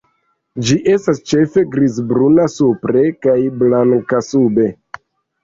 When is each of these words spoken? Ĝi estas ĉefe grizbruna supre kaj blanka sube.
Ĝi 0.69 0.77
estas 0.93 1.19
ĉefe 1.31 1.63
grizbruna 1.75 2.47
supre 2.55 3.05
kaj 3.27 3.37
blanka 3.61 4.25
sube. 4.33 4.69